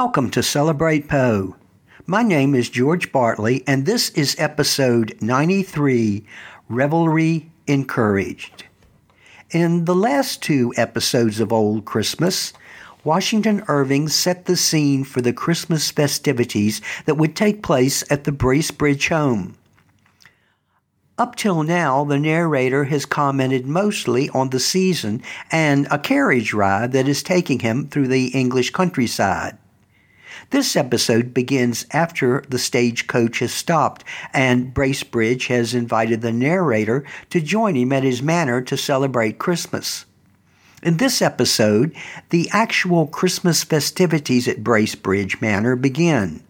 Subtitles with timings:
[0.00, 1.56] Welcome to Celebrate Poe.
[2.06, 6.22] My name is George Bartley, and this is episode 93
[6.68, 8.64] Revelry Encouraged.
[9.52, 12.52] In the last two episodes of Old Christmas,
[13.04, 18.32] Washington Irving set the scene for the Christmas festivities that would take place at the
[18.32, 19.56] Bracebridge home.
[21.16, 26.92] Up till now, the narrator has commented mostly on the season and a carriage ride
[26.92, 29.56] that is taking him through the English countryside.
[30.50, 37.40] This episode begins after the stagecoach has stopped, and Bracebridge has invited the narrator to
[37.40, 40.04] join him at his manor to celebrate Christmas.
[40.82, 41.94] In this episode,
[42.30, 46.42] the actual Christmas festivities at Bracebridge Manor begin.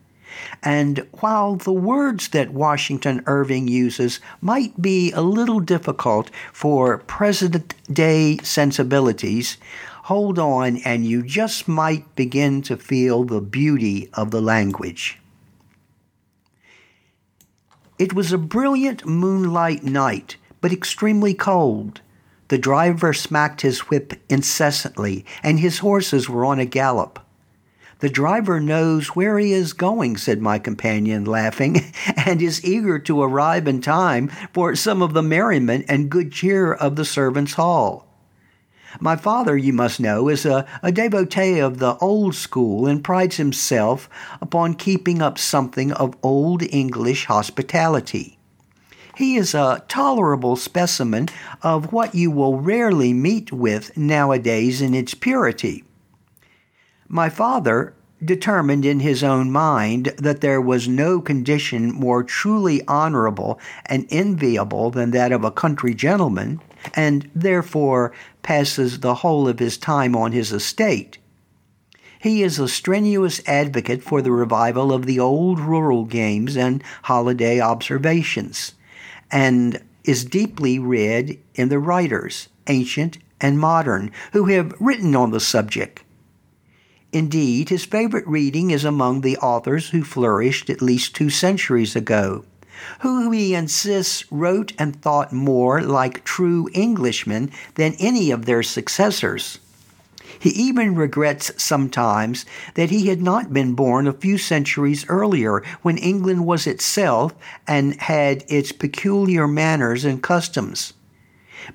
[0.62, 7.74] And while the words that Washington Irving uses might be a little difficult for present
[7.92, 9.56] day sensibilities,
[10.06, 15.18] hold on and you just might begin to feel the beauty of the language.
[17.98, 22.02] It was a brilliant moonlight night, but extremely cold.
[22.46, 27.18] The driver smacked his whip incessantly, and his horses were on a gallop.
[27.98, 33.22] The driver knows where he is going, said my companion, laughing, and is eager to
[33.22, 38.05] arrive in time for some of the merriment and good cheer of the servants' hall.
[39.00, 43.36] My father, you must know, is a, a devotee of the old school and prides
[43.36, 44.08] himself
[44.41, 48.39] upon keeping up something of old English hospitality.
[49.17, 51.28] He is a tolerable specimen
[51.62, 55.84] of what you will rarely meet with nowadays in its purity.
[57.08, 63.58] My father determined in his own mind that there was no condition more truly honorable
[63.86, 66.61] and enviable than that of a country gentleman,
[66.95, 71.19] and therefore passes the whole of his time on his estate.
[72.19, 77.61] He is a strenuous advocate for the revival of the old rural games and holiday
[77.61, 78.75] observations,
[79.30, 85.41] and is deeply read in the writers, ancient and modern, who have written on the
[85.41, 86.02] subject.
[87.13, 92.45] Indeed, his favorite reading is among the authors who flourished at least two centuries ago
[93.01, 99.59] who he insists wrote and thought more like true Englishmen than any of their successors.
[100.39, 102.45] He even regrets sometimes
[102.75, 107.35] that he had not been born a few centuries earlier when England was itself
[107.67, 110.93] and had its peculiar manners and customs.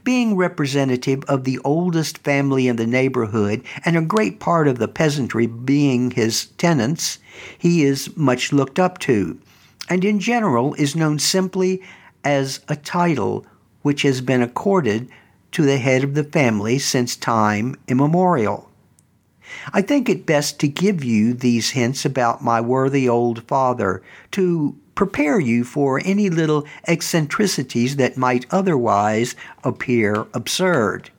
[0.04, 4.88] Being representative of the oldest family in the neighborhood and a great part of the
[4.88, 7.20] peasantry being his tenants,
[7.58, 9.40] he is much looked up to
[9.92, 11.82] and in general is known simply
[12.24, 13.46] as a title
[13.82, 15.10] which has been accorded
[15.52, 18.72] to the head of the family since time immemorial.
[19.74, 24.78] I think it best to give you these hints about my worthy old father to
[24.96, 31.10] prepare you for any little eccentricities that might otherwise appear absurd.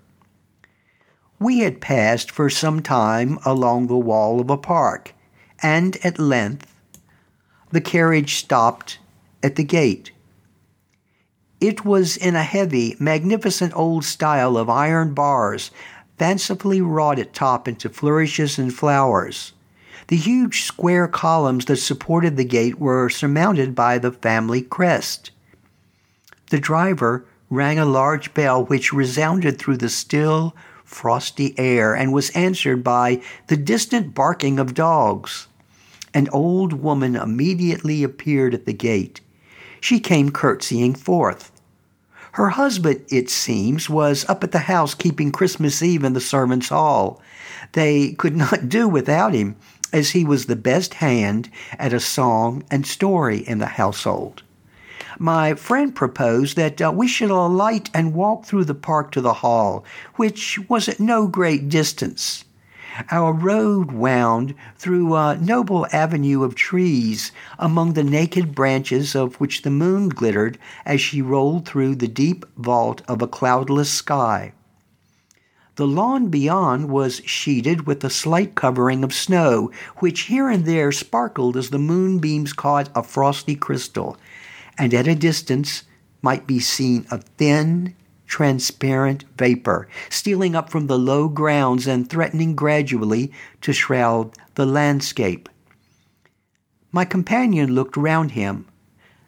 [1.39, 5.13] We had passed for some time along the wall of a park,
[5.63, 6.72] and at length
[7.73, 8.99] the carriage stopped
[9.43, 10.13] at the gate.
[11.61, 15.71] It was in a heavy, magnificent old style of iron bars,
[16.19, 19.53] fancifully wrought at top into flourishes and flowers.
[20.09, 25.31] The huge square columns that supported the gate were surmounted by the family crest.
[26.51, 30.55] The driver rang a large bell which resounded through the still,
[30.85, 35.47] frosty air and was answered by the distant barking of dogs.
[36.15, 39.21] An old woman immediately appeared at the gate.
[39.81, 41.51] She came curtsying forth.
[42.33, 46.71] Her husband, it seems, was up at the house keeping Christmas Eve in the servants'
[46.71, 47.21] hall.
[47.73, 49.57] They could not do without him,
[49.93, 54.43] as he was the best hand at a song and story in the household.
[55.19, 59.35] My friend proposed that uh, we should alight and walk through the park to the
[59.35, 59.85] hall,
[60.17, 62.45] which was at no great distance.
[63.11, 69.63] Our road wound through a noble avenue of trees, among the naked branches of which
[69.63, 74.53] the moon glittered as she rolled through the deep vault of a cloudless sky.
[75.77, 80.93] The lawn beyond was sheeted with a slight covering of snow, which here and there
[80.93, 84.19] sparkled as the moonbeams caught a frosty crystal,
[84.77, 85.85] and at a distance
[86.21, 87.95] might be seen a thin,
[88.27, 95.49] transparent vapor, stealing up from the low grounds and threatening gradually to shroud the landscape.
[96.91, 98.67] My companion looked round him.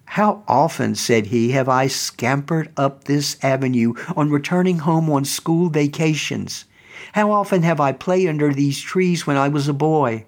[0.05, 5.71] How often, said he, have I scampered up this avenue on returning home on school
[5.71, 6.67] vacations?
[7.13, 10.27] How often have I played under these trees when I was a boy?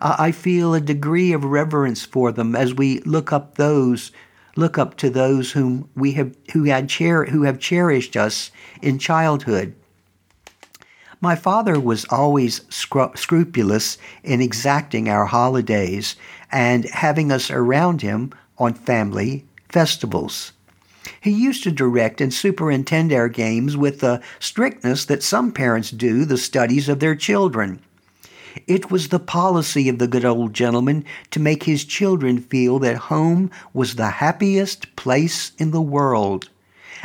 [0.00, 4.10] I feel a degree of reverence for them as we look up those
[4.56, 8.50] look up to those whom we have who had cher- who have cherished us
[8.80, 9.74] in childhood.
[11.20, 16.16] My father was always scru- scrupulous in exacting our holidays
[16.50, 20.52] and having us around him on family festivals.
[21.20, 26.24] He used to direct and superintend our games with the strictness that some parents do
[26.24, 27.80] the studies of their children.
[28.66, 32.96] It was the policy of the good old gentleman to make his children feel that
[32.96, 36.50] home was the happiest place in the world.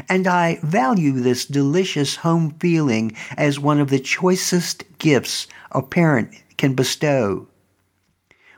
[0.10, 6.32] And I value this delicious home feeling as one of the choicest gifts a parent
[6.58, 7.48] can bestow.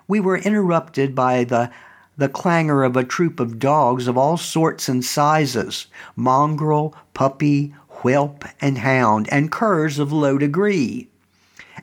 [0.08, 1.72] We were interrupted by the
[2.18, 5.88] the clangor of a troop of dogs of all sorts and sizes
[6.18, 11.09] mongrel, puppy, whelp, and hound, and curs of low degree.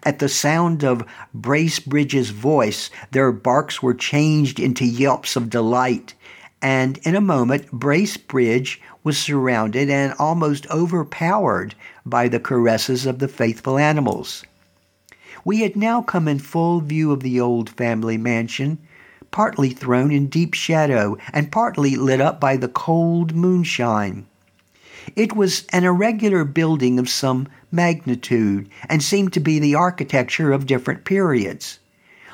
[0.07, 1.05] At the sound of
[1.35, 6.15] Bracebridge's voice, their barks were changed into yelps of delight,
[6.63, 11.75] and in a moment Bracebridge was surrounded and almost overpowered
[12.07, 14.45] by the caresses of the faithful animals.
[15.45, 18.79] We had now come in full view of the old family mansion,
[19.33, 24.27] partly thrown in deep shadow and partly lit up by the cold moonshine.
[25.15, 30.67] It was an irregular building of some magnitude and seemed to be the architecture of
[30.67, 31.79] different periods.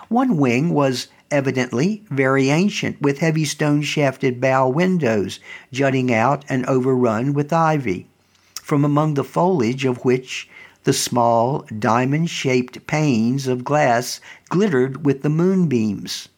[0.08, 5.40] One wing was evidently very ancient, with heavy stone shafted bow windows
[5.72, 8.06] jutting out and overrun with ivy,
[8.54, 10.48] from among the foliage of which
[10.84, 16.28] the small diamond shaped panes of glass glittered with the moonbeams.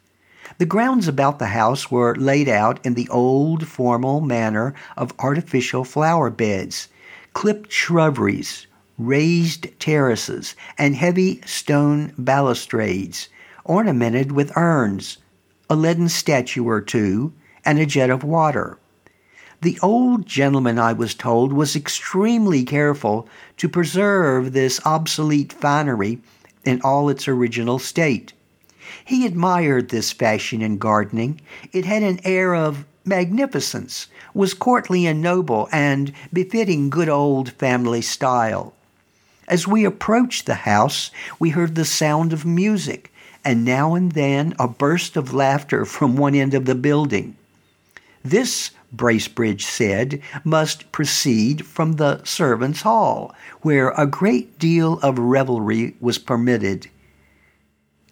[0.58, 5.84] The grounds about the house were laid out in the old formal manner of artificial
[5.84, 6.88] flower beds,
[7.32, 8.66] clipped shrubberies,
[8.98, 13.28] raised terraces, and heavy stone balustrades,
[13.64, 15.18] ornamented with urns,
[15.68, 17.32] a leaden statue or two,
[17.64, 18.78] and a jet of water.
[19.62, 23.26] The old gentleman, I was told, was extremely careful
[23.56, 26.20] to preserve this obsolete finery
[26.64, 28.32] in all its original state.
[29.04, 31.40] He admired this fashion in gardening.
[31.72, 38.02] It had an air of magnificence, was courtly and noble, and befitting good old family
[38.02, 38.74] style.
[39.48, 43.12] As we approached the house, we heard the sound of music,
[43.44, 47.36] and now and then a burst of laughter from one end of the building.
[48.24, 55.94] This, Bracebridge said, must proceed from the servants' hall, where a great deal of revelry
[56.00, 56.88] was permitted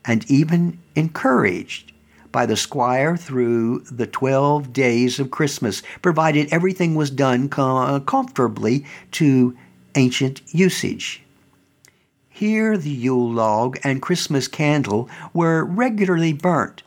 [0.05, 1.93] and even encouraged
[2.32, 8.85] by the squire through the 12 days of Christmas, provided everything was done com- comfortably
[9.12, 9.56] to
[9.94, 11.22] ancient usage.
[12.28, 16.82] Here the Yule log and Christmas candle were regularly burnt,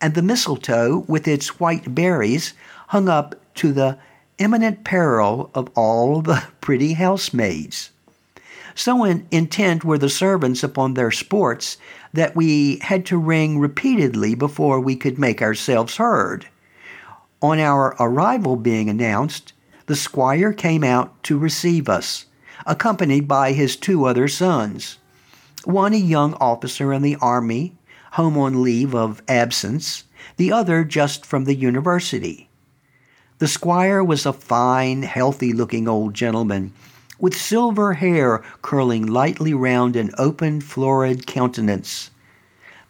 [0.00, 2.54] and the mistletoe, with its white berries,
[2.88, 3.98] hung up to the
[4.38, 7.90] imminent peril of all the pretty housemaids.
[8.74, 11.76] So in, intent were the servants upon their sports
[12.12, 16.48] that we had to ring repeatedly before we could make ourselves heard.
[17.42, 19.52] On our arrival being announced,
[19.86, 22.26] the squire came out to receive us,
[22.66, 24.98] accompanied by his two other sons.
[25.64, 27.74] One a young officer in the army,
[28.12, 30.04] home on leave of absence,
[30.36, 32.48] the other just from the university.
[33.38, 36.72] The squire was a fine, healthy looking old gentleman
[37.20, 42.10] with silver hair curling lightly round an open, florid countenance.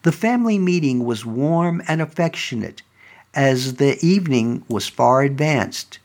[0.03, 2.83] The family meeting was warm and affectionate,
[3.35, 5.99] as the evening was far advanced.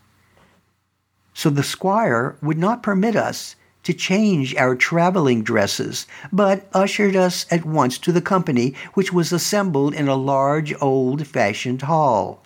[1.36, 7.46] So the squire would not permit us to change our traveling dresses, but ushered us
[7.52, 12.42] at once to the company, which was assembled in a large old fashioned hall.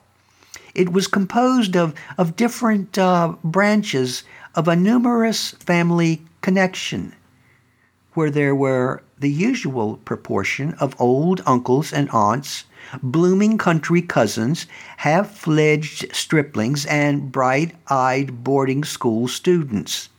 [0.76, 4.24] It was composed of, of different uh, branches
[4.56, 7.14] of a numerous family connection,
[8.20, 12.66] where there were the usual proportion of old uncles and aunts,
[13.02, 20.10] blooming country cousins, half fledged striplings, and bright eyed boarding school students.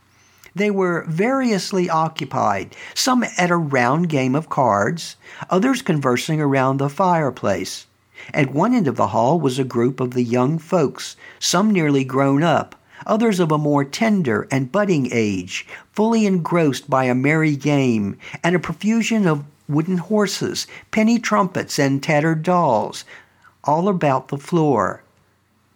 [0.55, 5.17] They were variously occupied, some at a round game of cards,
[5.51, 7.85] others conversing around the fireplace.
[8.33, 12.05] At one end of the hall was a group of the young folks, some nearly
[12.05, 17.57] grown up, others of a more tender and budding age, fully engrossed by a merry
[17.57, 23.05] game, and a profusion of wooden horses, penny trumpets, and tattered dolls,
[23.65, 25.03] all about the floor.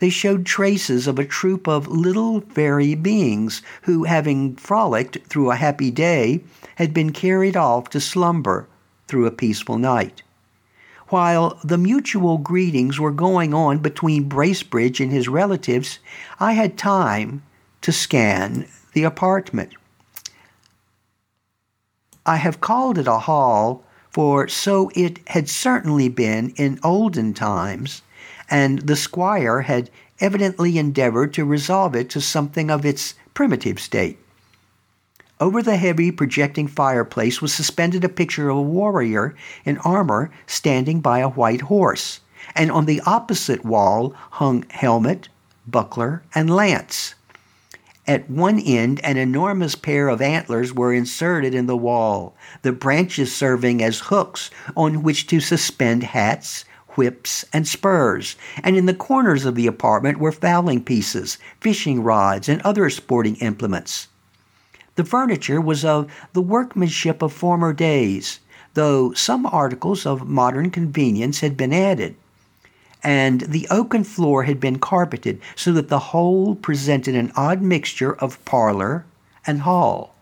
[0.01, 5.57] They showed traces of a troop of little fairy beings who, having frolicked through a
[5.57, 6.43] happy day,
[6.77, 8.67] had been carried off to slumber
[9.07, 10.23] through a peaceful night.
[11.15, 16.01] While the mutual greetings were going on between Bracebridge and his relatives,
[16.41, 17.45] I had time
[17.83, 19.75] to scan the apartment.
[22.27, 28.03] I have called it a hall, for so it had certainly been in olden times,
[28.51, 34.19] and the squire had evidently endeavored to resolve it to something of its primitive state.
[35.41, 41.01] Over the heavy projecting fireplace was suspended a picture of a warrior in armor standing
[41.01, 42.21] by a white horse,
[42.55, 45.29] and on the opposite wall hung helmet,
[45.67, 47.17] buckler, and lance.
[48.07, 53.35] At one end, an enormous pair of antlers were inserted in the wall, the branches
[53.35, 59.45] serving as hooks on which to suspend hats, whips, and spurs, and in the corners
[59.45, 64.07] of the apartment were fowling pieces, fishing rods, and other sporting implements.
[64.97, 68.41] The furniture was of the workmanship of former days,
[68.75, 72.17] though some articles of modern convenience had been added
[73.05, 78.15] and the oaken floor had been carpeted so that the whole presented an odd mixture
[78.15, 79.05] of parlor
[79.47, 80.15] and hall.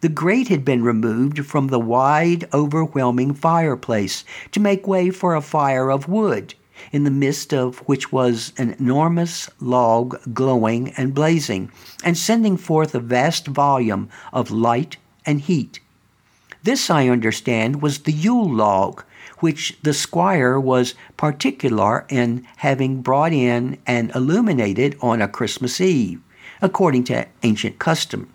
[0.00, 5.42] The grate had been removed from the wide, overwhelming fireplace to make way for a
[5.42, 6.54] fire of wood,
[6.92, 11.70] in the midst of which was an enormous log glowing and blazing,
[12.04, 15.80] and sending forth a vast volume of light and heat.
[16.62, 19.04] This, I understand, was the Yule log,
[19.38, 26.20] which the squire was particular in having brought in and illuminated on a Christmas Eve,
[26.60, 28.32] according to ancient custom.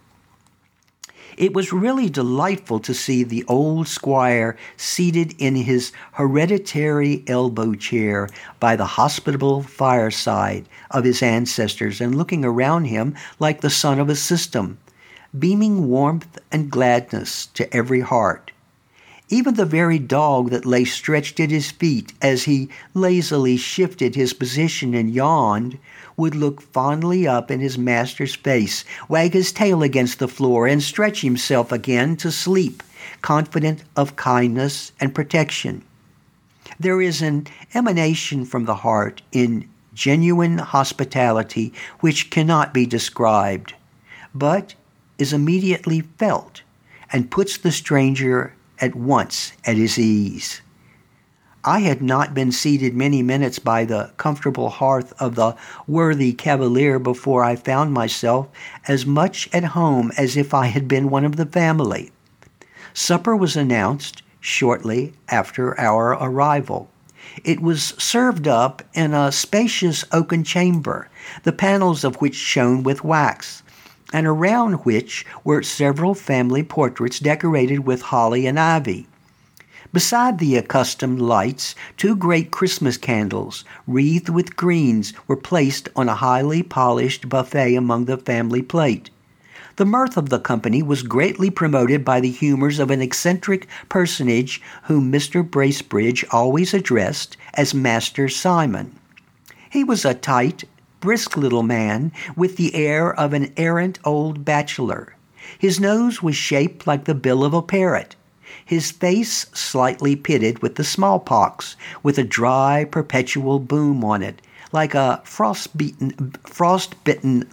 [1.42, 8.30] It was really delightful to see the old squire seated in his hereditary elbow chair
[8.60, 14.08] by the hospitable fireside of his ancestors and looking around him like the sun of
[14.08, 14.78] a system,
[15.40, 18.52] beaming warmth and gladness to every heart.
[19.28, 24.34] Even the very dog that lay stretched at his feet as he lazily shifted his
[24.34, 25.80] position and yawned
[26.18, 30.82] would look fondly up in his master's face, wag his tail against the floor, and
[30.82, 32.84] stretch himself again to sleep,
[33.22, 35.84] confident of kindness and protection.
[36.80, 43.74] There is an emanation from the heart in genuine hospitality which cannot be described,
[44.34, 44.76] but
[45.18, 46.62] is immediately felt
[47.12, 50.62] and puts the stranger at once at his ease.
[51.64, 56.98] I had not been seated many minutes by the comfortable hearth of the worthy cavalier
[56.98, 58.48] before I found myself
[58.88, 62.12] as much at home as if I had been one of the family.
[62.96, 66.90] Supper was announced shortly after our arrival.
[67.44, 71.10] It was served up in a spacious oaken chamber,
[71.44, 73.62] the panels of which shone with wax
[74.12, 79.08] and around which were several family portraits decorated with holly and ivy.
[79.94, 86.16] Beside the accustomed lights, two great Christmas candles, wreathed with greens, were placed on a
[86.16, 89.10] highly polished buffet among the family plate.
[89.76, 94.62] The mirth of the company was greatly promoted by the humors of an eccentric personage
[94.84, 95.44] whom Mr.
[95.44, 98.98] Bracebridge always addressed as Master Simon.
[99.70, 100.64] He was a tight,
[101.02, 105.16] brisk little man with the air of an errant old bachelor.
[105.60, 108.16] His nose was shaped like the bill of a parrot,
[108.66, 114.42] his face slightly pitted with the smallpox, with a dry, perpetual boom on it,
[114.72, 116.14] like a frost-bitten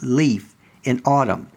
[0.03, 1.49] leaf in autumn.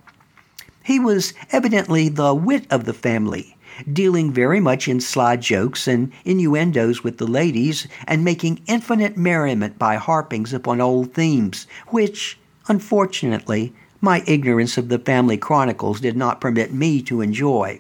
[0.84, 3.56] He was evidently the wit of the family,
[3.92, 9.78] dealing very much in sly jokes and innuendos with the ladies, and making infinite merriment
[9.80, 16.42] by harpings upon old themes, which, unfortunately, my ignorance of the family chronicles did not
[16.42, 17.80] permit me to enjoy.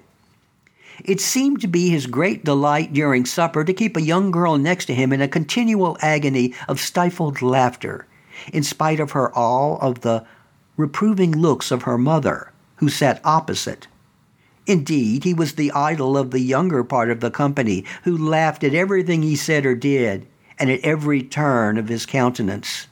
[1.03, 4.85] It seemed to be his great delight during supper to keep a young girl next
[4.85, 8.05] to him in a continual agony of stifled laughter,
[8.53, 10.25] in spite of her awe of the
[10.77, 13.87] reproving looks of her mother, who sat opposite.
[14.67, 18.75] Indeed, he was the idol of the younger part of the company, who laughed at
[18.75, 20.27] everything he said or did,
[20.59, 22.87] and at every turn of his countenance.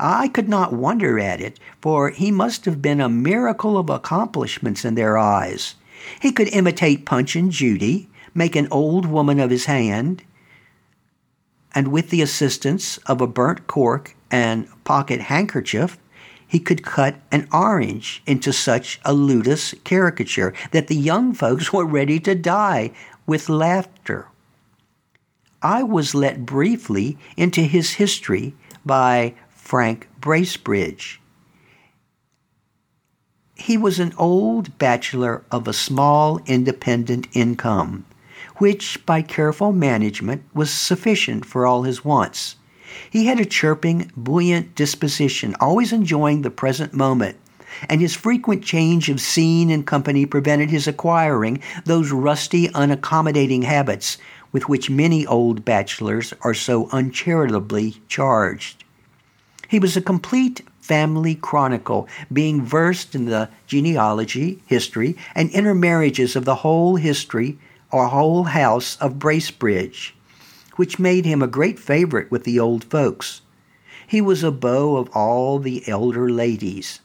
[0.00, 4.84] I could not wonder at it, for he must have been a miracle of accomplishments
[4.84, 5.76] in their eyes.
[6.20, 10.22] He could imitate Punch and Judy, make an old woman of his hand,
[11.74, 15.98] and with the assistance of a burnt cork and pocket handkerchief,
[16.46, 21.84] he could cut an orange into such a ludus caricature that the young folks were
[21.84, 22.92] ready to die
[23.26, 24.28] with laughter.
[25.62, 31.18] I was let briefly into his history by Frank Bracebridge.
[33.56, 38.04] He was an old bachelor of a small independent income,
[38.56, 42.56] which by careful management was sufficient for all his wants.
[43.10, 47.36] He had a chirping, buoyant disposition, always enjoying the present moment,
[47.88, 54.18] and his frequent change of scene and company prevented his acquiring those rusty, unaccommodating habits
[54.52, 58.84] with which many old bachelors are so uncharitably charged.
[59.68, 66.44] He was a complete family chronicle, being versed in the genealogy, history, and intermarriages of
[66.44, 67.58] the whole history
[67.90, 70.12] or whole house of Bracebridge,
[70.76, 73.40] which made him a great favorite with the old folks.
[74.06, 77.00] He was a beau of all the elder ladies,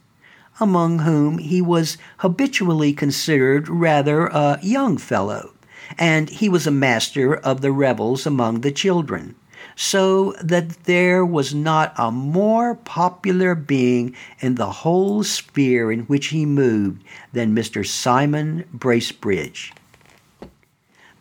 [0.59, 5.53] among whom he was habitually considered rather a young fellow
[5.97, 9.35] and he was a master of the revels among the children,
[9.81, 16.27] so that there was not a more popular being in the whole sphere in which
[16.27, 17.87] he moved than Mr.
[17.87, 19.71] Simon Bracebridge.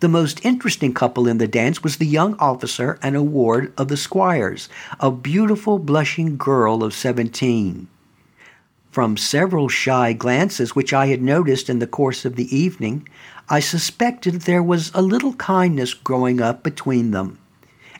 [0.01, 3.87] The most interesting couple in the dance was the young officer and a ward of
[3.87, 4.67] the squire's,
[4.99, 7.87] a beautiful blushing girl of seventeen.
[8.91, 13.07] From several shy glances which I had noticed in the course of the evening,
[13.47, 17.37] I suspected there was a little kindness growing up between them.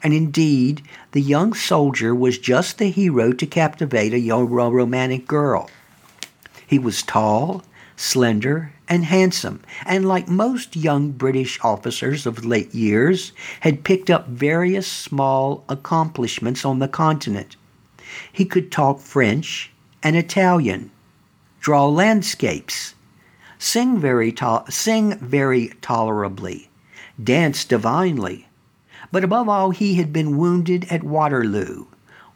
[0.02, 5.70] And indeed, the young soldier was just the hero to captivate a young romantic girl.
[6.66, 7.64] He was tall,
[7.96, 14.28] slender, and handsome, and like most young British officers of late years, had picked up
[14.28, 17.56] various small accomplishments on the continent.
[18.32, 20.90] He could talk French and Italian,
[21.60, 22.96] draw landscapes,
[23.60, 26.70] sing very, to- sing very tolerably,
[27.22, 28.49] dance divinely.
[29.12, 31.86] But above all, he had been wounded at Waterloo.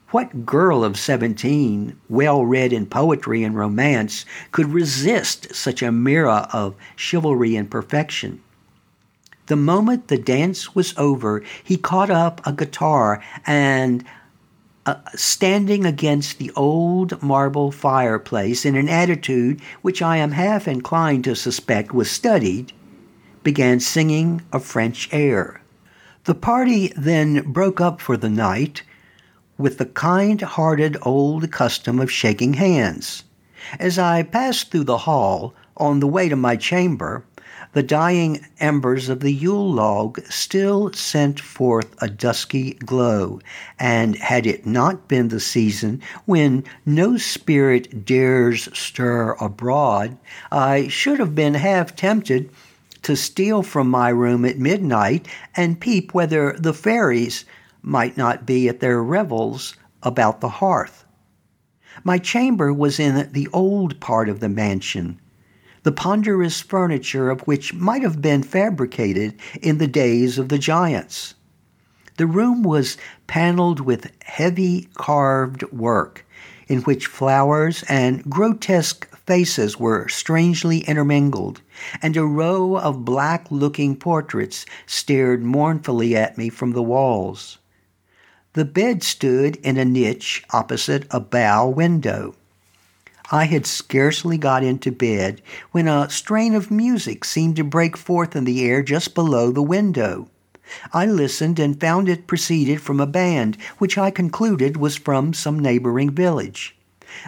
[0.09, 6.47] What girl of seventeen, well read in poetry and romance, could resist such a mirror
[6.53, 8.41] of chivalry and perfection?
[9.47, 14.05] The moment the dance was over, he caught up a guitar and
[14.85, 21.23] uh, standing against the old marble fireplace in an attitude which I am half inclined
[21.23, 22.71] to suspect was studied,
[23.43, 25.59] began singing a French air.
[26.25, 28.83] The party then broke up for the night
[29.57, 33.25] with the kind hearted old custom of shaking hands.
[33.77, 37.25] As I passed through the hall on the way to my chamber,
[37.73, 43.41] the dying embers of the Yule log still sent forth a dusky glow,
[43.77, 50.17] and had it not been the season when no spirit dares stir abroad,
[50.53, 52.49] I should have been half tempted
[53.03, 57.45] to steal from my room at midnight and peep whether the fairies
[57.81, 61.05] might not be at their revels about the hearth.
[62.03, 65.19] My chamber was in the old part of the mansion,
[65.83, 71.35] the ponderous furniture of which might have been fabricated in the days of the giants.
[72.17, 76.25] The room was paneled with heavy carved work,
[76.67, 81.61] in which flowers and grotesque faces were strangely intermingled,
[82.01, 87.57] and a row of black looking portraits stared mournfully at me from the walls.
[88.53, 92.35] The bed stood in a niche opposite a bow window.
[93.31, 98.35] I had scarcely got into bed when a strain of music seemed to break forth
[98.35, 100.27] in the air just below the window.
[100.93, 105.59] I listened and found it proceeded from a band, which I concluded was from some
[105.59, 106.75] neighboring village.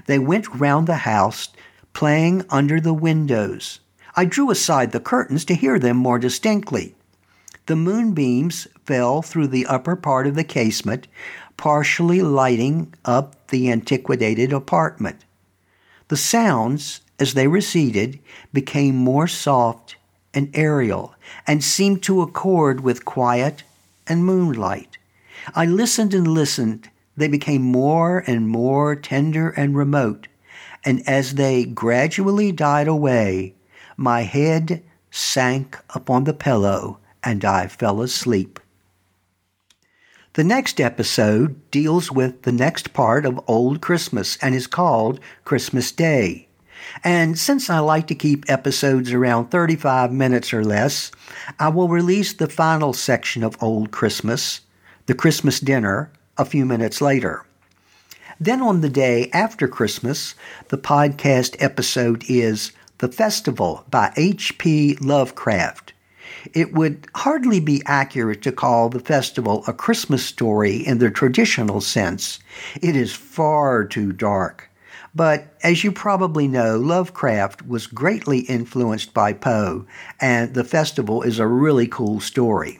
[0.05, 1.49] They went round the house,
[1.93, 3.79] playing under the windows.
[4.17, 6.95] I drew aside the curtains to hear them more distinctly.
[7.65, 11.08] The moonbeams fell through the upper part of the casement,
[11.58, 15.25] partially lighting up the antiquated apartment.
[16.08, 18.19] The sounds, as they receded,
[18.54, 19.95] became more soft
[20.34, 21.15] and aerial
[21.47, 23.63] and seemed to accord with quiet
[24.08, 24.97] and moonlight.
[25.56, 26.89] I listened and listened.
[27.17, 30.28] They became more and more tender and remote,
[30.84, 33.55] and as they gradually died away,
[33.97, 38.60] my head sank upon the pillow and I fell asleep.
[40.34, 45.91] The next episode deals with the next part of Old Christmas and is called Christmas
[45.93, 46.49] Day.
[47.03, 51.12] And since I like to keep episodes around 35 minutes or less,
[51.58, 54.62] I will release the final section of Old Christmas,
[55.05, 57.45] the Christmas dinner, a few minutes later.
[58.39, 60.36] Then on the day after Christmas,
[60.67, 62.73] the podcast episode is
[63.06, 64.96] The Festival by H.P.
[64.96, 65.94] Lovecraft.
[66.56, 71.82] It would hardly be accurate to call the festival a Christmas story in the traditional
[71.82, 72.39] sense.
[72.82, 74.72] It is far too dark.
[75.13, 79.86] But as you probably know, Lovecraft was greatly influenced by Poe,
[80.20, 82.80] and the festival is a really cool story.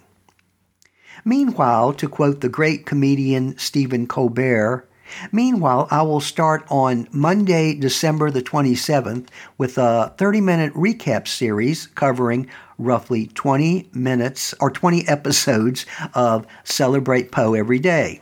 [1.24, 4.90] Meanwhile, to quote the great comedian Stephen Colbert,
[5.32, 11.88] Meanwhile, I will start on Monday, December the 27th, with a 30 minute recap series
[11.88, 18.22] covering roughly 20 minutes or 20 episodes of Celebrate Poe Every Day.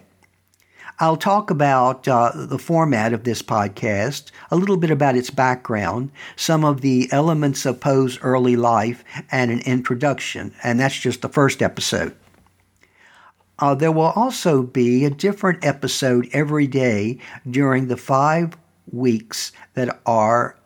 [0.99, 6.11] I'll talk about uh, the format of this podcast, a little bit about its background,
[6.35, 10.53] some of the elements of Poe's early life, and an introduction.
[10.63, 12.15] And that's just the first episode.
[13.59, 18.57] Uh, there will also be a different episode every day during the five
[18.91, 20.57] weeks that are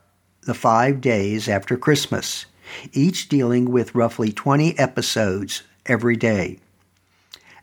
[0.43, 2.45] the five days after Christmas,
[2.93, 6.59] each dealing with roughly 20 episodes every day.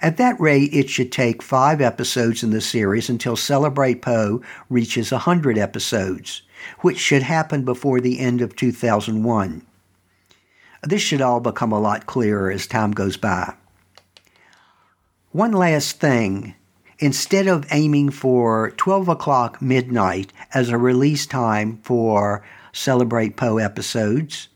[0.02, 5.10] At that rate, it should take five episodes in the series until Celebrate Poe reaches
[5.10, 6.42] 100 episodes,
[6.80, 9.62] which should happen before the end of 2001.
[10.82, 13.54] This should all become a lot clearer as time goes by.
[15.34, 16.54] One last thing.
[17.00, 24.46] Instead of aiming for 12 o'clock midnight as a release time for Celebrate Poe episodes,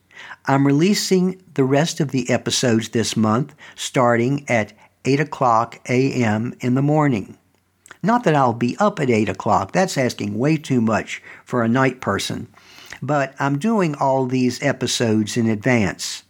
[0.47, 4.73] I'm releasing the rest of the episodes this month starting at
[5.05, 6.55] 8 o'clock a.m.
[6.61, 7.37] in the morning.
[8.01, 11.69] Not that I'll be up at 8 o'clock, that's asking way too much for a
[11.69, 12.47] night person,
[13.03, 16.23] but I'm doing all these episodes in advance.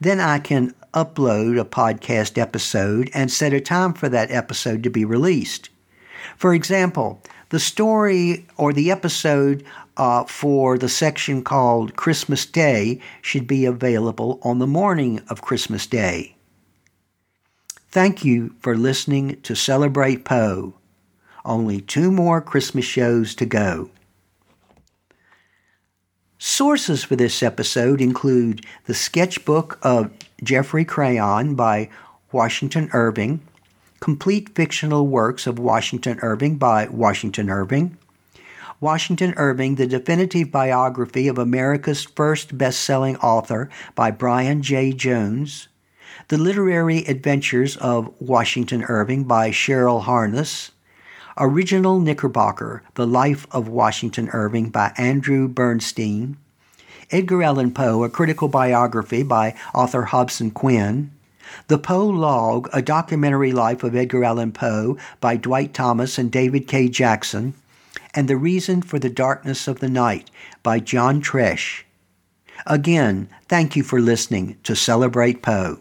[0.00, 4.90] Then I can upload a podcast episode and set a time for that episode to
[4.90, 5.70] be released.
[6.36, 9.64] For example, the story or the episode
[9.96, 15.86] uh, for the section called Christmas Day should be available on the morning of Christmas
[15.86, 16.36] Day.
[17.90, 20.74] Thank you for listening to Celebrate Poe.
[21.44, 23.90] Only two more Christmas shows to go.
[26.38, 30.10] Sources for this episode include the sketchbook of
[30.42, 31.90] Geoffrey Crayon by
[32.32, 33.40] Washington Irving,
[34.00, 37.98] complete fictional works of Washington Irving by Washington Irving,
[38.80, 44.92] Washington Irving, the definitive biography of America's first best selling author by Brian J.
[44.92, 45.68] Jones,
[46.28, 50.70] The Literary Adventures of Washington Irving by Cheryl Harness,
[51.36, 56.36] Original Knickerbocker, The Life of Washington Irving by Andrew Burstein,
[57.10, 61.10] Edgar Allan Poe, a critical biography by Arthur Hobson Quinn,
[61.66, 66.68] The Poe Log, a documentary life of Edgar Allan Poe by Dwight Thomas and David
[66.68, 66.88] K.
[66.88, 67.54] Jackson,
[68.14, 70.30] and The Reason for the Darkness of the Night
[70.62, 71.82] by John Tresch.
[72.66, 75.78] Again, thank you for listening to Celebrate Poe.